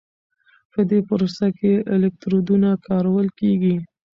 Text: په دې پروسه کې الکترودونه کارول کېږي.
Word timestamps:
په 0.71 0.79
دې 0.89 0.99
پروسه 1.07 1.47
کې 1.57 1.71
الکترودونه 1.93 2.69
کارول 2.87 3.27
کېږي. 3.39 3.75